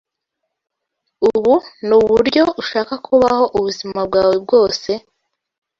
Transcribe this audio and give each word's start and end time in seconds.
Ubu 1.31 1.53
nuburyo 1.87 2.43
ushaka 2.61 2.93
kubaho 3.05 3.45
ubuzima 3.57 3.99
bwawe 4.07 4.35
bwose? 4.43 4.91